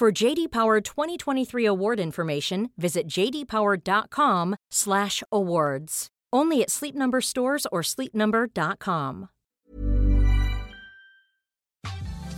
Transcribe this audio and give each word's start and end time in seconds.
For 0.00 0.22
JD 0.22 0.40
Power 0.50 0.80
2023 0.80 1.66
award 1.66 2.00
information, 2.00 2.68
visit 2.76 3.02
jdpower.com/awards. 3.16 6.06
Only 6.36 6.62
at 6.62 6.70
Sleep 6.70 6.94
Number 6.94 7.20
stores 7.20 7.66
or 7.72 7.82
sleepnumber.com. 7.82 9.26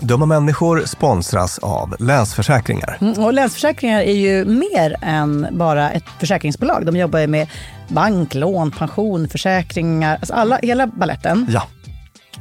Dumma 0.01 0.27
människor 0.27 0.83
sponsras 0.87 1.59
av 1.59 1.97
Länsförsäkringar. 1.99 2.99
Mm, 3.01 3.25
och 3.25 3.33
Länsförsäkringar 3.33 4.01
är 4.01 4.15
ju 4.15 4.45
mer 4.45 4.97
än 5.03 5.47
bara 5.53 5.91
ett 5.91 6.09
försäkringsbolag. 6.21 6.87
De 6.87 6.97
jobbar 6.97 7.19
ju 7.19 7.27
med 7.27 7.49
bank, 7.89 8.35
lån, 8.35 8.71
pension, 8.71 9.29
försäkringar, 9.29 10.17
alltså 10.17 10.35
alla, 10.35 10.59
hela 10.63 10.87
balletten. 10.87 11.47
Ja. 11.51 11.63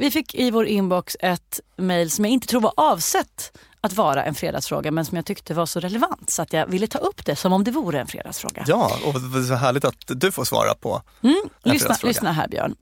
Vi 0.00 0.10
fick 0.10 0.34
i 0.34 0.50
vår 0.50 0.66
inbox 0.66 1.16
ett 1.20 1.60
mejl 1.76 2.10
som 2.10 2.24
jag 2.24 2.32
inte 2.32 2.46
tror 2.46 2.60
var 2.60 2.72
avsett 2.76 3.58
att 3.80 3.92
vara 3.92 4.24
en 4.24 4.34
fredagsfråga 4.34 4.90
men 4.90 5.04
som 5.04 5.16
jag 5.16 5.26
tyckte 5.26 5.54
var 5.54 5.66
så 5.66 5.80
relevant 5.80 6.30
så 6.30 6.42
att 6.42 6.52
jag 6.52 6.66
ville 6.66 6.86
ta 6.86 6.98
upp 6.98 7.24
det 7.24 7.36
som 7.36 7.52
om 7.52 7.64
det 7.64 7.70
vore 7.70 8.00
en 8.00 8.06
fredagsfråga. 8.06 8.64
Ja, 8.66 8.92
och 9.06 9.20
det 9.20 9.38
är 9.38 9.42
så 9.42 9.54
härligt 9.54 9.84
att 9.84 9.94
du 10.06 10.32
får 10.32 10.44
svara 10.44 10.74
på 10.74 11.02
Mm, 11.22 11.36
en 11.62 11.72
lyssna, 11.72 11.96
lyssna 12.02 12.32
här 12.32 12.48
Björn. 12.48 12.76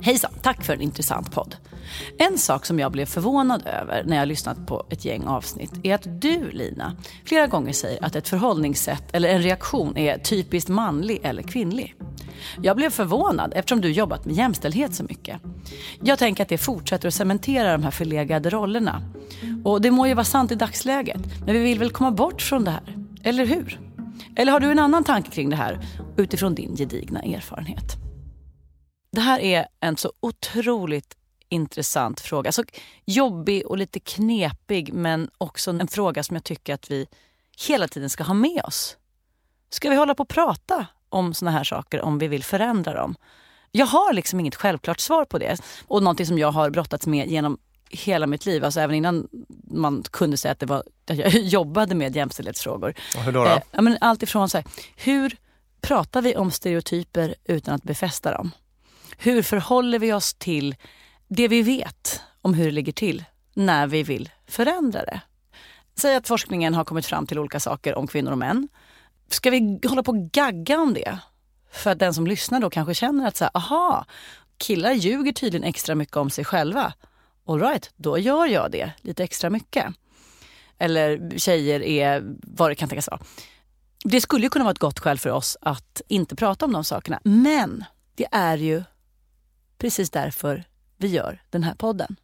Hejsan, 0.00 0.32
tack 0.42 0.64
för 0.64 0.72
en 0.72 0.80
intressant 0.80 1.32
podd. 1.32 1.56
En 2.18 2.38
sak 2.38 2.66
som 2.66 2.78
jag 2.78 2.92
blev 2.92 3.06
förvånad 3.06 3.62
över 3.66 4.04
när 4.04 4.16
jag 4.16 4.28
lyssnat 4.28 4.66
på 4.66 4.86
ett 4.90 5.04
gäng 5.04 5.24
avsnitt 5.24 5.72
är 5.82 5.94
att 5.94 6.20
du 6.22 6.50
Lina 6.50 6.96
flera 7.24 7.46
gånger 7.46 7.72
säger 7.72 8.04
att 8.04 8.16
ett 8.16 8.28
förhållningssätt 8.28 9.04
eller 9.12 9.28
en 9.28 9.42
reaktion 9.42 9.96
är 9.96 10.18
typiskt 10.18 10.68
manlig 10.68 11.20
eller 11.22 11.42
kvinnlig. 11.42 11.94
Jag 12.62 12.76
blev 12.76 12.90
förvånad 12.90 13.52
eftersom 13.56 13.80
du 13.80 13.90
jobbat 13.90 14.24
med 14.24 14.34
jämställdhet 14.34 14.94
så 14.94 15.04
mycket. 15.04 15.40
Jag 16.02 16.18
tänker 16.18 16.42
att 16.42 16.48
det 16.48 16.58
fortsätter 16.58 17.08
att 17.08 17.14
cementera 17.14 17.72
de 17.72 17.82
här 17.82 17.90
förlegade 17.90 18.50
rollerna. 18.50 19.02
Och 19.64 19.80
det 19.80 19.90
må 19.90 20.06
ju 20.06 20.14
vara 20.14 20.24
sant 20.24 20.52
i 20.52 20.54
dagsläget, 20.54 21.20
men 21.46 21.54
vi 21.54 21.62
vill 21.62 21.78
väl 21.78 21.90
komma 21.90 22.10
bort 22.10 22.42
från 22.42 22.64
det 22.64 22.70
här? 22.70 22.96
Eller 23.22 23.46
hur? 23.46 23.80
Eller 24.36 24.52
har 24.52 24.60
du 24.60 24.70
en 24.70 24.78
annan 24.78 25.04
tanke 25.04 25.30
kring 25.30 25.50
det 25.50 25.56
här 25.56 25.80
utifrån 26.16 26.54
din 26.54 26.76
gedigna 26.76 27.22
erfarenhet? 27.22 27.96
Det 29.12 29.20
här 29.20 29.40
är 29.40 29.66
en 29.80 29.96
så 29.96 30.12
otroligt 30.20 31.14
intressant 31.48 32.20
fråga. 32.20 32.52
Så 32.52 32.64
jobbig 33.04 33.66
och 33.66 33.78
lite 33.78 34.00
knepig 34.00 34.92
men 34.94 35.30
också 35.38 35.70
en 35.70 35.88
fråga 35.88 36.22
som 36.22 36.36
jag 36.36 36.44
tycker 36.44 36.74
att 36.74 36.90
vi 36.90 37.06
hela 37.68 37.88
tiden 37.88 38.10
ska 38.10 38.24
ha 38.24 38.34
med 38.34 38.62
oss. 38.64 38.96
Ska 39.70 39.90
vi 39.90 39.96
hålla 39.96 40.14
på 40.14 40.22
och 40.22 40.28
prata 40.28 40.86
om 41.08 41.34
såna 41.34 41.50
här 41.50 41.64
saker 41.64 42.00
om 42.00 42.18
vi 42.18 42.28
vill 42.28 42.44
förändra 42.44 42.94
dem? 42.94 43.16
Jag 43.72 43.86
har 43.86 44.12
liksom 44.12 44.40
inget 44.40 44.54
självklart 44.54 45.00
svar 45.00 45.24
på 45.24 45.38
det. 45.38 45.58
Och 45.86 46.02
någonting 46.02 46.26
som 46.26 46.38
jag 46.38 46.52
har 46.52 46.70
brottats 46.70 47.06
med 47.06 47.28
genom 47.28 47.58
hela 47.90 48.26
mitt 48.26 48.46
liv, 48.46 48.64
alltså 48.64 48.80
även 48.80 48.96
innan 48.96 49.28
man 49.70 50.04
kunde 50.10 50.36
säga 50.36 50.52
att, 50.52 50.60
det 50.60 50.66
var, 50.66 50.82
att 51.10 51.16
jag 51.16 51.30
jobbade 51.32 51.94
med 51.94 52.16
jämställdhetsfrågor. 52.16 52.94
Och 53.16 53.22
hur 53.22 53.32
då? 53.32 53.44
då? 53.44 53.50
Eh, 53.50 53.82
men 53.82 53.98
allt 54.00 54.22
ifrån 54.22 54.48
så 54.48 54.58
här, 54.58 54.66
hur 54.96 55.36
pratar 55.80 56.22
vi 56.22 56.36
om 56.36 56.50
stereotyper 56.50 57.34
utan 57.44 57.74
att 57.74 57.82
befästa 57.82 58.32
dem? 58.32 58.50
Hur 59.18 59.42
förhåller 59.42 59.98
vi 59.98 60.12
oss 60.12 60.34
till 60.34 60.76
det 61.28 61.48
vi 61.48 61.62
vet 61.62 62.20
om 62.42 62.54
hur 62.54 62.64
det 62.64 62.70
ligger 62.70 62.92
till 62.92 63.24
när 63.54 63.86
vi 63.86 64.02
vill 64.02 64.30
förändra 64.46 65.04
det? 65.04 65.20
Säg 65.96 66.16
att 66.16 66.28
forskningen 66.28 66.74
har 66.74 66.84
kommit 66.84 67.06
fram 67.06 67.26
till 67.26 67.38
olika 67.38 67.60
saker 67.60 67.94
om 67.94 68.06
kvinnor 68.06 68.32
och 68.32 68.38
män. 68.38 68.68
Ska 69.28 69.50
vi 69.50 69.80
hålla 69.88 70.02
på 70.02 70.10
och 70.10 70.30
gagga 70.30 70.80
om 70.80 70.94
det? 70.94 71.18
För 71.72 71.90
att 71.90 71.98
den 71.98 72.14
som 72.14 72.26
lyssnar 72.26 72.60
då 72.60 72.70
kanske 72.70 72.94
känner 72.94 73.28
att 73.28 73.36
så 73.36 73.44
här, 73.44 73.50
aha, 73.54 74.04
killar 74.56 74.92
ljuger 74.92 75.32
tydligen 75.32 75.64
extra 75.64 75.94
mycket 75.94 76.16
om 76.16 76.30
sig 76.30 76.44
själva. 76.44 76.92
Alright, 77.46 77.90
då 77.96 78.18
gör 78.18 78.46
jag 78.46 78.70
det 78.70 78.92
lite 79.00 79.24
extra 79.24 79.50
mycket. 79.50 79.86
Eller 80.78 81.38
tjejer 81.38 81.82
är 81.82 82.22
vad 82.42 82.70
det 82.70 82.74
kan 82.74 82.88
tänkas 82.88 83.08
vara. 83.08 83.20
Det 84.04 84.20
skulle 84.20 84.42
ju 84.42 84.50
kunna 84.50 84.64
vara 84.64 84.72
ett 84.72 84.78
gott 84.78 84.98
skäl 84.98 85.18
för 85.18 85.30
oss 85.30 85.56
att 85.60 86.02
inte 86.08 86.36
prata 86.36 86.64
om 86.64 86.72
de 86.72 86.84
sakerna. 86.84 87.20
Men 87.24 87.84
det 88.14 88.26
är 88.32 88.56
ju 88.56 88.82
precis 89.78 90.10
därför 90.10 90.64
vi 90.96 91.08
gör 91.08 91.42
den 91.50 91.62
här 91.62 91.74
podden. 91.74 92.16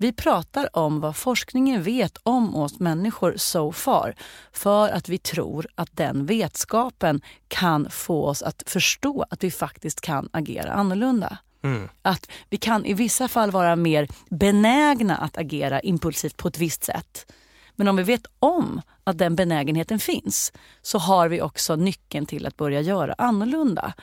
Vi 0.00 0.12
pratar 0.12 0.76
om 0.76 1.00
vad 1.00 1.16
forskningen 1.16 1.82
vet 1.82 2.18
om 2.22 2.56
oss 2.56 2.78
människor 2.78 3.34
so 3.36 3.72
far 3.72 4.14
för 4.52 4.88
att 4.88 5.08
vi 5.08 5.18
tror 5.18 5.66
att 5.74 5.96
den 5.96 6.26
vetskapen 6.26 7.20
kan 7.48 7.90
få 7.90 8.24
oss 8.24 8.42
att 8.42 8.62
förstå 8.66 9.24
att 9.30 9.44
vi 9.44 9.50
faktiskt 9.50 10.00
kan 10.00 10.28
agera 10.32 10.72
annorlunda. 10.72 11.38
Mm. 11.62 11.88
Att 12.02 12.30
vi 12.50 12.56
kan 12.56 12.84
i 12.84 12.94
vissa 12.94 13.28
fall 13.28 13.50
vara 13.50 13.76
mer 13.76 14.08
benägna 14.30 15.16
att 15.16 15.38
agera 15.38 15.80
impulsivt 15.80 16.36
på 16.36 16.48
ett 16.48 16.58
visst 16.58 16.84
sätt. 16.84 17.32
Men 17.76 17.88
om 17.88 17.96
vi 17.96 18.02
vet 18.02 18.26
om 18.38 18.80
att 19.04 19.18
den 19.18 19.36
benägenheten 19.36 19.98
finns 19.98 20.52
så 20.82 20.98
har 20.98 21.28
vi 21.28 21.42
också 21.42 21.76
nyckeln 21.76 22.26
till 22.26 22.46
att 22.46 22.56
börja 22.56 22.80
göra 22.80 23.14
annorlunda. 23.18 23.94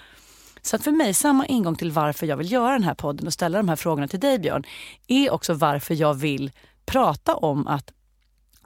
Så 0.65 0.75
att 0.75 0.83
för 0.83 0.91
mig, 0.91 1.13
samma 1.13 1.45
ingång 1.45 1.75
till 1.75 1.91
varför 1.91 2.27
jag 2.27 2.37
vill 2.37 2.51
göra 2.51 2.73
den 2.73 2.83
här 2.83 2.93
podden 2.93 3.27
och 3.27 3.33
ställa 3.33 3.57
de 3.57 3.69
här 3.69 3.75
frågorna 3.75 4.07
till 4.07 4.19
dig 4.19 4.39
Björn, 4.39 4.63
är 5.07 5.33
också 5.33 5.53
varför 5.53 5.93
jag 5.93 6.13
vill 6.13 6.51
prata 6.85 7.35
om 7.35 7.67
att 7.67 7.91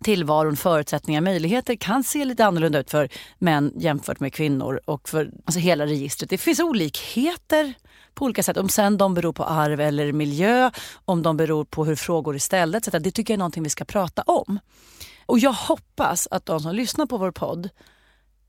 tillvaron, 0.03 0.57
förutsättningar, 0.57 1.21
möjligheter 1.21 1.75
kan 1.75 2.03
se 2.03 2.25
lite 2.25 2.45
annorlunda 2.45 2.79
ut 2.79 2.91
för 2.91 3.09
män 3.37 3.73
jämfört 3.75 4.19
med 4.19 4.33
kvinnor 4.33 4.79
och 4.85 5.09
för 5.09 5.31
alltså 5.45 5.59
hela 5.59 5.85
registret. 5.85 6.29
Det 6.29 6.37
finns 6.37 6.59
olikheter 6.59 7.73
på 8.13 8.25
olika 8.25 8.43
sätt. 8.43 8.57
Om 8.57 8.69
sen 8.69 8.97
de 8.97 9.13
beror 9.13 9.33
på 9.33 9.43
arv 9.43 9.79
eller 9.79 10.13
miljö, 10.13 10.71
om 11.05 11.21
de 11.23 11.37
beror 11.37 11.65
på 11.65 11.85
hur 11.85 11.95
frågor 11.95 12.35
är 12.35 12.39
ställda 12.39 12.79
Det 12.79 13.11
tycker 13.11 13.33
jag 13.33 13.35
är 13.35 13.39
någonting 13.39 13.63
vi 13.63 13.69
ska 13.69 13.85
prata 13.85 14.21
om. 14.21 14.59
Och 15.25 15.39
jag 15.39 15.53
hoppas 15.53 16.27
att 16.31 16.45
de 16.45 16.59
som 16.59 16.75
lyssnar 16.75 17.05
på 17.05 17.17
vår 17.17 17.31
podd 17.31 17.69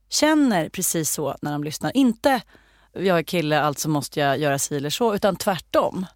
känner 0.09 0.69
precis 0.69 1.11
så 1.11 1.37
när 1.43 1.53
de 1.53 1.65
lyssnar. 1.65 1.97
Inte 1.97 2.41
jag 2.93 3.19
är 3.19 3.23
kille 3.23 3.61
alltså 3.61 3.89
måste 3.89 4.21
jag 4.21 4.39
göra 4.39 4.59
si 4.59 4.77
eller 4.77 4.91
så, 4.91 5.15
utan 5.15 5.37
tvärtom. 5.37 6.07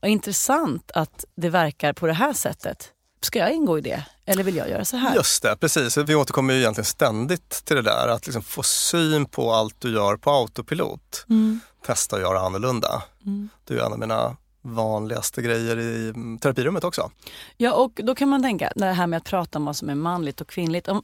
Och 0.00 0.08
intressant 0.08 0.90
att 0.94 1.24
det 1.34 1.48
verkar 1.48 1.92
på 1.92 2.06
det 2.06 2.12
här 2.12 2.32
sättet. 2.32 2.90
Ska 3.20 3.38
jag 3.38 3.52
ingå 3.52 3.78
i 3.78 3.80
det 3.80 4.04
eller 4.24 4.44
vill 4.44 4.56
jag 4.56 4.70
göra 4.70 4.84
så 4.84 4.96
här? 4.96 5.14
Just 5.14 5.42
det, 5.42 5.56
precis. 5.56 5.96
Vi 5.96 6.14
återkommer 6.14 6.54
ju 6.54 6.60
egentligen 6.60 6.84
ständigt 6.84 7.64
till 7.64 7.76
det 7.76 7.82
där 7.82 8.08
att 8.08 8.26
liksom 8.26 8.42
få 8.42 8.62
syn 8.62 9.26
på 9.26 9.52
allt 9.52 9.80
du 9.80 9.92
gör 9.92 10.16
på 10.16 10.30
autopilot. 10.30 11.26
Mm. 11.28 11.60
Testa 11.86 12.16
att 12.16 12.22
göra 12.22 12.40
annorlunda. 12.40 13.02
Mm. 13.26 13.48
Det 13.64 13.74
är 13.74 13.86
en 13.86 13.92
av 13.92 13.98
mina 13.98 14.36
vanligaste 14.62 15.42
grejer 15.42 15.78
i 15.78 16.12
terapirummet 16.40 16.84
också. 16.84 17.10
Ja, 17.56 17.72
och 17.72 18.00
då 18.04 18.14
kan 18.14 18.28
man 18.28 18.42
tänka, 18.42 18.72
det 18.76 18.86
här 18.86 19.06
med 19.06 19.16
att 19.16 19.24
prata 19.24 19.58
om 19.58 19.64
vad 19.64 19.76
som 19.76 19.88
är 19.88 19.94
manligt 19.94 20.40
och 20.40 20.48
kvinnligt. 20.48 20.88
Om, 20.88 21.02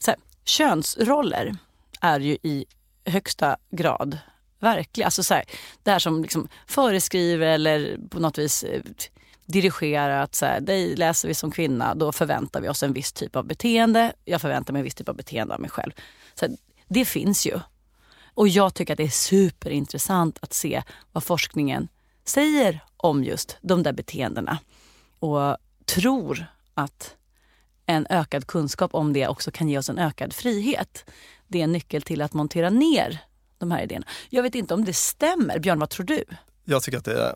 så 0.00 0.10
här, 0.10 0.20
könsroller 0.44 1.56
är 2.00 2.20
ju 2.20 2.32
i 2.42 2.64
högsta 3.04 3.56
grad 3.70 4.18
verkliga. 4.58 5.06
Alltså 5.06 5.22
så 5.22 5.34
här, 5.34 5.44
det 5.82 5.90
här 5.90 5.98
som 5.98 6.22
liksom 6.22 6.48
föreskriver 6.66 7.46
eller 7.46 7.98
på 8.10 8.20
något 8.20 8.38
vis 8.38 8.60
dirigera 8.60 9.10
dirigerar 9.46 10.22
att 10.22 10.34
så 10.34 10.46
här, 10.46 10.60
dig 10.60 10.96
läser 10.96 11.28
vi 11.28 11.34
som 11.34 11.50
kvinna, 11.50 11.94
då 11.94 12.12
förväntar 12.12 12.60
vi 12.60 12.68
oss 12.68 12.82
en 12.82 12.92
viss 12.92 13.12
typ 13.12 13.36
av 13.36 13.46
beteende. 13.46 14.12
Jag 14.24 14.40
förväntar 14.40 14.72
mig 14.72 14.80
en 14.80 14.84
viss 14.84 14.94
typ 14.94 15.08
av 15.08 15.16
beteende 15.16 15.54
av 15.54 15.60
mig 15.60 15.70
själv. 15.70 15.92
Så 16.34 16.46
här, 16.46 16.56
det 16.88 17.04
finns 17.04 17.46
ju. 17.46 17.60
Och 18.34 18.48
jag 18.48 18.74
tycker 18.74 18.92
att 18.92 18.96
det 18.96 19.04
är 19.04 19.08
superintressant 19.08 20.38
att 20.40 20.52
se 20.52 20.82
vad 21.12 21.24
forskningen 21.24 21.88
säger 22.24 22.84
om 22.96 23.24
just 23.24 23.56
de 23.60 23.82
där 23.82 23.92
beteendena. 23.92 24.58
Och 25.18 25.56
tror 25.84 26.46
att 26.74 27.16
en 27.86 28.06
ökad 28.10 28.46
kunskap 28.46 28.94
om 28.94 29.12
det 29.12 29.28
också 29.28 29.50
kan 29.50 29.68
ge 29.68 29.78
oss 29.78 29.88
en 29.88 29.98
ökad 29.98 30.32
frihet. 30.32 31.10
Det 31.46 31.60
är 31.60 31.64
en 31.64 31.72
nyckel 31.72 32.02
till 32.02 32.22
att 32.22 32.32
montera 32.32 32.70
ner 32.70 33.20
de 33.58 33.70
här 33.70 33.82
idéerna. 33.82 34.06
Jag 34.30 34.42
vet 34.42 34.54
inte 34.54 34.74
om 34.74 34.84
det 34.84 34.92
stämmer. 34.92 35.58
Björn, 35.58 35.78
vad 35.78 35.90
tror 35.90 36.06
du? 36.06 36.24
Jag 36.64 36.82
tycker 36.82 36.98
att 36.98 37.04
det 37.04 37.34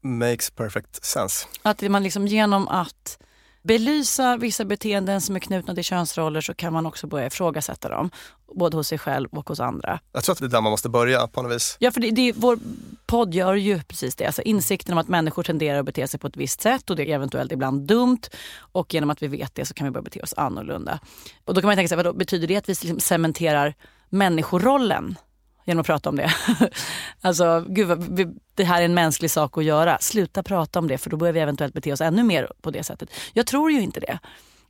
makes 0.00 0.50
perfect 0.50 1.04
sense. 1.04 1.46
Att 1.62 1.82
man 1.82 2.02
liksom 2.02 2.26
genom 2.26 2.68
att 2.68 3.18
belysa 3.62 4.36
vissa 4.36 4.64
beteenden 4.64 5.20
som 5.20 5.36
är 5.36 5.40
knutna 5.40 5.74
till 5.74 5.84
könsroller 5.84 6.40
så 6.40 6.54
kan 6.54 6.72
man 6.72 6.86
också 6.86 7.06
börja 7.06 7.26
ifrågasätta 7.26 7.88
dem. 7.88 8.10
Både 8.54 8.76
hos 8.76 8.88
sig 8.88 8.98
själv 8.98 9.28
och 9.32 9.48
hos 9.48 9.60
andra. 9.60 10.00
Jag 10.12 10.24
tror 10.24 10.32
att 10.32 10.38
det 10.38 10.44
är 10.44 10.48
där 10.48 10.60
man 10.60 10.70
måste 10.70 10.88
börja 10.88 11.26
på 11.26 11.42
något 11.42 11.52
vis. 11.52 11.76
Ja, 11.78 11.90
för 11.90 12.00
det, 12.00 12.10
det, 12.10 12.32
vår 12.36 12.58
podd 13.06 13.34
gör 13.34 13.54
ju 13.54 13.82
precis 13.82 14.16
det. 14.16 14.26
Alltså 14.26 14.42
insikten 14.42 14.92
om 14.92 14.98
att 14.98 15.08
människor 15.08 15.42
tenderar 15.42 15.78
att 15.78 15.86
bete 15.86 16.08
sig 16.08 16.20
på 16.20 16.26
ett 16.26 16.36
visst 16.36 16.60
sätt 16.60 16.90
och 16.90 16.96
det 16.96 17.02
är 17.02 17.14
eventuellt 17.14 17.52
ibland 17.52 17.80
dumt. 17.80 18.20
Och 18.56 18.94
genom 18.94 19.10
att 19.10 19.22
vi 19.22 19.26
vet 19.26 19.54
det 19.54 19.66
så 19.66 19.74
kan 19.74 19.84
vi 19.84 19.90
börja 19.90 20.02
bete 20.02 20.20
oss 20.20 20.34
annorlunda. 20.36 21.00
Och 21.44 21.54
då 21.54 21.60
kan 21.60 21.68
man 21.68 21.76
tänka 21.76 21.88
sig, 21.88 22.04
vad 22.04 22.16
betyder 22.16 22.48
det 22.48 22.56
att 22.56 22.68
vi 22.68 22.72
liksom 22.72 23.00
cementerar 23.00 23.74
människorollen? 24.08 25.16
Genom 25.64 25.80
att 25.80 25.86
prata 25.86 26.08
om 26.08 26.16
det. 26.16 26.34
alltså, 27.20 27.64
gud, 27.68 27.88
vad, 27.88 28.34
det 28.54 28.64
här 28.64 28.80
är 28.80 28.84
en 28.84 28.94
mänsklig 28.94 29.30
sak 29.30 29.58
att 29.58 29.64
göra. 29.64 29.98
Sluta 30.00 30.42
prata 30.42 30.78
om 30.78 30.88
det 30.88 30.98
för 30.98 31.10
då 31.10 31.16
börjar 31.16 31.32
vi 31.32 31.40
eventuellt 31.40 31.74
bete 31.74 31.92
oss 31.92 32.00
ännu 32.00 32.22
mer 32.22 32.52
på 32.62 32.70
det 32.70 32.82
sättet. 32.82 33.10
Jag 33.32 33.46
tror 33.46 33.70
ju 33.70 33.80
inte 33.80 34.00
det. 34.00 34.18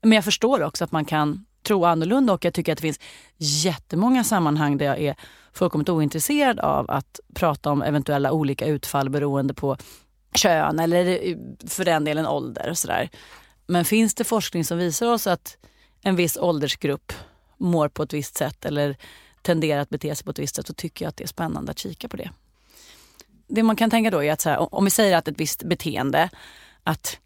Men 0.02 0.12
jag 0.12 0.24
förstår 0.24 0.62
också 0.62 0.84
att 0.84 0.92
man 0.92 1.04
kan 1.04 1.44
tro 1.62 1.84
annorlunda 1.84 2.32
och 2.32 2.44
jag 2.44 2.54
tycker 2.54 2.72
att 2.72 2.78
det 2.78 2.82
finns 2.82 3.00
jättemånga 3.36 4.24
sammanhang 4.24 4.78
där 4.78 4.86
jag 4.86 5.00
är 5.00 5.16
fullkomligt 5.52 5.88
ointresserad 5.88 6.60
av 6.60 6.90
att 6.90 7.20
prata 7.34 7.70
om 7.70 7.82
eventuella 7.82 8.32
olika 8.32 8.66
utfall 8.66 9.10
beroende 9.10 9.54
på 9.54 9.76
kön 10.34 10.78
eller 10.78 11.36
för 11.68 11.84
den 11.84 12.04
delen 12.04 12.26
ålder 12.26 12.70
och 12.70 12.78
sådär. 12.78 13.10
Men 13.66 13.84
finns 13.84 14.14
det 14.14 14.24
forskning 14.24 14.64
som 14.64 14.78
visar 14.78 15.12
oss 15.12 15.26
att 15.26 15.56
en 16.02 16.16
viss 16.16 16.36
åldersgrupp 16.36 17.12
mår 17.58 17.88
på 17.88 18.02
ett 18.02 18.12
visst 18.12 18.36
sätt 18.36 18.64
eller 18.64 18.96
tenderar 19.44 19.80
att 19.80 19.90
bete 19.90 20.14
sig 20.14 20.24
på 20.24 20.30
ett 20.30 20.38
visst 20.38 20.56
sätt 20.56 20.66
så 20.66 20.74
tycker 20.74 21.04
jag 21.04 21.08
att 21.08 21.16
det 21.16 21.24
är 21.24 21.28
spännande 21.28 21.70
att 21.70 21.78
kika 21.78 22.08
på 22.08 22.16
det. 22.16 22.30
Det 23.46 23.62
man 23.62 23.76
kan 23.76 23.90
tänka 23.90 24.10
då 24.10 24.24
är 24.24 24.32
att 24.32 24.44
här, 24.44 24.74
om 24.74 24.84
vi 24.84 24.90
säger 24.90 25.16
att 25.16 25.28
ett 25.28 25.40
visst 25.40 25.62
beteende, 25.62 26.30
att 26.84 27.18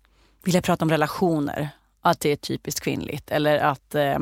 vilja 0.44 0.62
prata 0.62 0.84
om 0.84 0.90
relationer, 0.90 1.68
att 2.00 2.20
det 2.20 2.28
är 2.28 2.36
typiskt 2.36 2.80
kvinnligt 2.80 3.30
eller 3.30 3.58
att 3.58 3.94
eh, 3.94 4.18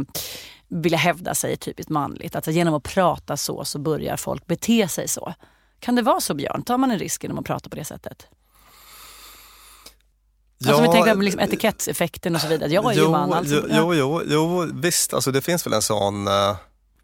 vilja 0.68 0.98
hävda 0.98 1.34
sig 1.34 1.52
är 1.52 1.56
typiskt 1.56 1.90
manligt. 1.90 2.36
Alltså 2.36 2.50
genom 2.50 2.74
att 2.74 2.82
prata 2.82 3.36
så 3.36 3.64
så 3.64 3.78
börjar 3.78 4.16
folk 4.16 4.46
bete 4.46 4.88
sig 4.88 5.08
så. 5.08 5.34
Kan 5.80 5.94
det 5.94 6.02
vara 6.02 6.20
så 6.20 6.34
Björn? 6.34 6.62
Tar 6.62 6.78
man 6.78 6.90
en 6.90 6.98
risk 6.98 7.22
genom 7.22 7.38
att 7.38 7.44
prata 7.44 7.68
på 7.68 7.76
det 7.76 7.84
sättet? 7.84 8.26
Ja, 10.58 10.70
alltså 10.70 10.82
vi 10.82 10.92
tänker 10.92 11.14
på 11.14 11.22
liksom 11.22 11.40
etikettseffekten 11.40 12.34
och 12.34 12.40
så 12.40 12.48
vidare. 12.48 12.72
Jag 12.72 12.92
är 12.92 12.96
jo, 12.96 13.04
ju 13.04 13.10
man. 13.10 13.32
Alltså. 13.32 13.64
Jo, 13.70 13.94
jo, 13.94 14.22
jo, 14.26 14.70
visst, 14.74 15.14
alltså 15.14 15.30
det 15.30 15.42
finns 15.42 15.66
väl 15.66 15.72
en 15.72 15.82
sån 15.82 16.28
uh 16.28 16.56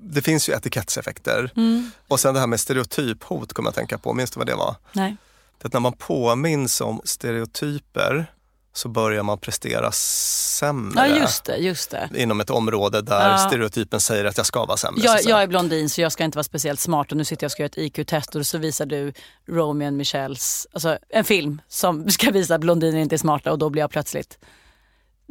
det 0.03 0.23
finns 0.23 0.49
ju 0.49 0.53
etikettseffekter. 0.53 1.51
Mm. 1.57 1.91
Och 2.09 2.21
sen 2.21 2.35
det 2.35 2.41
här 2.41 2.47
med 2.47 2.61
stereotyphot 2.61 3.53
kommer 3.53 3.67
jag 3.67 3.71
att 3.71 3.77
tänka 3.77 3.99
på. 3.99 4.13
Minns 4.13 4.31
du 4.31 4.39
vad 4.39 4.47
det 4.47 4.55
var? 4.55 4.77
Nej. 4.93 5.17
Det 5.59 5.67
att 5.67 5.73
när 5.73 5.81
man 5.81 5.93
påminns 5.93 6.81
om 6.81 7.01
stereotyper 7.05 8.33
så 8.75 8.89
börjar 8.89 9.23
man 9.23 9.39
prestera 9.39 9.93
sämre. 9.93 11.09
Ja, 11.09 11.17
just 11.17 11.45
det, 11.45 11.57
just 11.57 11.91
det. 11.91 12.11
Inom 12.15 12.41
ett 12.41 12.51
område 12.51 13.03
där 13.03 13.31
Ja. 13.31 13.39
stereotypen 13.39 14.01
säger 14.01 14.25
att 14.25 14.37
jag 14.37 14.47
ska 14.47 14.65
vara 14.65 14.77
sämre. 14.77 15.05
Jag, 15.05 15.25
jag 15.25 15.43
är 15.43 15.47
blondin 15.47 15.91
så 15.91 16.01
jag 16.01 16.13
ska 16.13 16.25
inte 16.25 16.37
vara 16.37 16.45
speciellt 16.45 16.81
smart 16.81 17.11
och 17.11 17.17
nu 17.17 17.25
sitter 17.25 17.45
jag 17.45 17.49
och 17.49 17.53
ska 17.53 17.63
göra 17.63 17.71
ett 17.71 17.79
IQ-test 17.79 18.35
och 18.35 18.47
så 18.47 18.59
visar 18.59 18.87
du 18.87 19.13
Romeo 19.49 19.87
och 19.87 19.93
Michels, 19.93 20.67
alltså 20.73 20.99
en 21.09 21.25
film 21.25 21.61
som 21.69 22.11
ska 22.11 22.31
visa 22.31 22.55
att 22.55 22.61
blondiner 22.61 22.99
inte 22.99 23.15
är 23.15 23.19
smarta 23.19 23.53
och 23.53 23.59
då 23.59 23.71
blir 23.71 23.83
jag 23.83 23.91
plötsligt, 23.91 24.39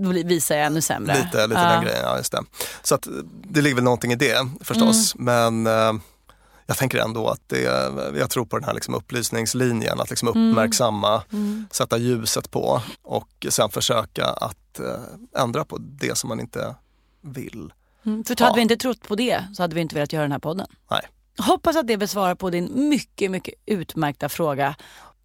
visar 0.10 0.55
jag 0.55 0.65
ännu 0.65 0.81
sämre. 0.81 1.13
Lite, 1.24 1.48
lite 1.48 1.62
Ja. 1.62 1.70
den 1.72 1.84
grejen, 1.84 2.01
ja 2.03 2.17
just 2.17 2.31
det. 2.31 2.43
Så 2.84 2.96
att 2.96 3.08
det 3.43 3.62
ligger 3.62 3.75
väl 3.75 3.84
någonting 3.84 4.12
i 4.12 4.15
det 4.15 4.48
förstås. 4.62 5.15
Mm. 5.15 5.25
Men 5.63 5.96
eh, 5.96 6.01
jag 6.65 6.77
tänker 6.77 6.98
ändå 6.98 7.27
att 7.29 7.41
det, 7.48 7.62
jag 8.20 8.29
tror 8.29 8.46
på 8.46 8.58
den 8.58 8.65
här 8.65 8.74
liksom 8.74 8.96
upplysningslinjen, 8.96 10.00
att 10.00 10.10
liksom 10.10 10.27
Mm. 10.27 10.50
uppmärksamma, 10.50 11.24
sätta 11.72 11.98
ljuset 11.98 12.51
på 12.51 12.81
och 13.01 13.46
sen 13.50 13.70
försöka 13.70 14.25
att 14.25 14.79
eh, 14.79 15.41
ändra 15.41 15.65
på 15.65 15.77
det 15.79 16.17
som 16.17 16.27
man 16.27 16.39
inte 16.39 16.75
vill. 17.22 17.74
Mm, 18.05 18.24
för 18.24 18.43
hade 18.43 18.55
vi 18.55 18.62
inte 18.62 18.77
trott 18.77 19.08
på 19.08 19.15
det 19.15 19.43
så 19.53 19.63
hade 19.63 19.75
vi 19.75 19.81
inte 19.81 19.96
velat 19.96 20.13
göra 20.13 20.24
den 20.24 20.31
här 20.31 20.39
podden. 20.39 20.67
Nej. 20.91 21.01
Hoppas 21.38 21.75
att 21.75 21.88
det 21.88 21.98
besvarar 21.98 22.36
på 22.36 22.50
din 22.50 22.89
mycket, 22.89 23.31
mycket 23.31 23.53
utmärkta 23.65 24.29
fråga. 24.29 24.75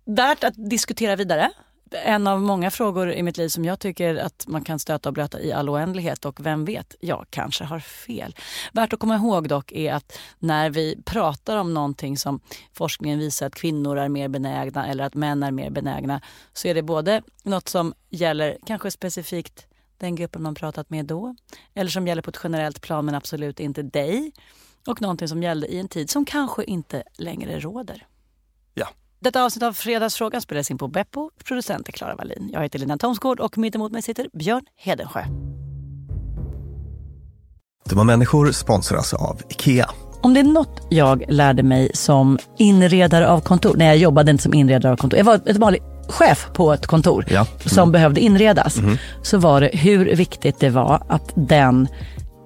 Värt 0.06 0.44
att 0.44 0.54
diskutera 0.70 1.16
vidare. 1.16 1.50
En 1.90 2.26
av 2.26 2.42
många 2.42 2.70
frågor 2.70 3.12
i 3.12 3.22
mitt 3.22 3.36
liv 3.36 3.48
som 3.48 3.64
jag 3.64 3.80
tycker 3.80 4.16
att 4.16 4.44
man 4.48 4.64
kan 4.64 4.78
stöta 4.78 5.08
och 5.08 5.12
blöta 5.12 5.40
i 5.40 5.52
all 5.52 5.68
oändlighet 5.68 6.24
och 6.24 6.46
vem 6.46 6.64
vet, 6.64 6.94
jag 7.00 7.26
kanske 7.30 7.64
har 7.64 7.80
fel. 7.80 8.36
Värt 8.72 8.92
att 8.92 9.00
komma 9.00 9.16
ihåg 9.16 9.48
dock 9.48 9.72
är 9.72 9.92
att 9.92 10.18
när 10.38 10.70
vi 10.70 11.02
pratar 11.04 11.56
om 11.56 11.74
någonting 11.74 12.18
som 12.18 12.40
forskningen 12.72 13.18
visar 13.18 13.46
att 13.46 13.54
kvinnor 13.54 13.98
är 13.98 14.08
mer 14.08 14.28
benägna 14.28 14.86
eller 14.86 15.04
att 15.04 15.14
män 15.14 15.42
är 15.42 15.50
mer 15.50 15.70
benägna 15.70 16.20
så 16.52 16.68
är 16.68 16.74
det 16.74 16.82
både 16.82 17.22
något 17.42 17.68
som 17.68 17.94
gäller 18.10 18.58
kanske 18.66 18.90
specifikt 18.90 19.66
den 19.98 20.14
gruppen 20.14 20.42
man 20.42 20.54
pratat 20.54 20.90
med 20.90 21.06
då 21.06 21.34
eller 21.74 21.90
som 21.90 22.06
gäller 22.06 22.22
på 22.22 22.30
ett 22.30 22.40
generellt 22.42 22.80
plan 22.80 23.04
men 23.04 23.14
absolut 23.14 23.60
inte 23.60 23.82
dig 23.82 24.32
och 24.86 25.02
någonting 25.02 25.28
som 25.28 25.42
gällde 25.42 25.66
i 25.66 25.78
en 25.78 25.88
tid 25.88 26.10
som 26.10 26.24
kanske 26.24 26.64
inte 26.64 27.02
längre 27.18 27.60
råder. 27.60 28.06
Ja. 28.74 28.88
Detta 29.20 29.44
avsnitt 29.44 29.62
av 29.62 29.72
Fredagsfrågan 29.72 30.40
spelades 30.40 30.70
in 30.70 30.78
på 30.78 30.88
Beppo. 30.88 31.30
Producent 31.44 31.88
är 31.88 31.92
Klara 31.92 32.14
Wallin. 32.16 32.50
Jag 32.52 32.62
heter 32.62 32.78
Lina 32.78 32.98
Thomsgård 32.98 33.40
och 33.40 33.58
mitt 33.58 33.74
emot 33.74 33.92
mig 33.92 34.02
sitter 34.02 34.28
Björn 34.32 34.62
Hedensjö. 34.76 35.24
Dumma 37.88 38.04
människor 38.04 38.52
sponsras 38.52 39.14
av 39.14 39.42
IKEA. 39.48 39.90
Om 40.20 40.34
det 40.34 40.40
är 40.40 40.44
något 40.44 40.86
jag 40.90 41.24
lärde 41.28 41.62
mig 41.62 41.90
som 41.94 42.38
inredare 42.58 43.28
av 43.28 43.40
kontor, 43.40 43.74
när 43.76 43.86
jag 43.86 43.96
jobbade 43.96 44.30
inte 44.30 44.42
som 44.42 44.54
inredare 44.54 44.92
av 44.92 44.96
kontor, 44.96 45.18
jag 45.18 45.24
var 45.24 45.34
ett 45.34 45.56
vanlig 45.56 45.82
chef 46.08 46.48
på 46.54 46.72
ett 46.72 46.86
kontor 46.86 47.24
Ja. 47.30 47.46
som 47.66 47.92
behövde 47.92 48.20
inredas, 48.20 48.76
så 49.22 49.38
var 49.38 49.60
det 49.60 49.70
hur 49.72 50.16
viktigt 50.16 50.60
det 50.60 50.70
var 50.70 51.02
att 51.08 51.32
den 51.34 51.88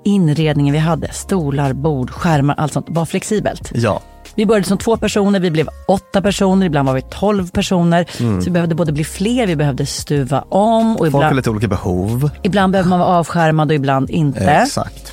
inredningen 0.05 0.73
vi 0.73 0.79
hade, 0.79 1.12
stolar, 1.12 1.73
bord, 1.73 2.11
skärmar, 2.11 2.55
allt 2.59 2.73
sånt, 2.73 2.87
var 2.89 3.07
flexibelt. 3.07 3.71
Ja, 3.75 4.03
Vi 4.34 4.46
började 4.46 4.66
som 4.66 4.78
två 4.78 4.96
personer, 4.96 5.40
vi 5.40 5.50
blev 5.50 5.68
åtta 5.88 6.22
personer, 6.22 6.66
ibland 6.66 6.87
var 6.88 6.94
vi 6.94 7.02
tolv 7.02 7.50
personer. 7.50 8.06
Så 8.16 8.44
vi 8.44 8.50
behövde 8.50 8.75
både 8.75 8.92
bli 8.92 9.04
fler, 9.04 9.46
vi 9.46 9.56
behövde 9.56 9.87
stuva 9.87 10.44
om 10.49 10.96
och 10.96 11.12
folk 11.12 11.25
har 11.25 11.34
lite 11.34 11.50
olika 11.50 11.68
behov. 11.68 12.30
ibland 12.42 12.72
behöver 12.72 12.90
man 12.90 12.99
vara 12.99 13.08
avskärmad 13.08 13.68
och 13.70 13.75
ibland 13.75 14.10
inte. 14.10 14.50
Exakt. 14.50 15.12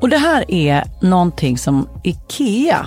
Och 0.00 0.08
det 0.08 0.18
här 0.18 0.50
är 0.50 0.84
någonting 1.00 1.58
som 1.58 1.88
IKEA 2.04 2.86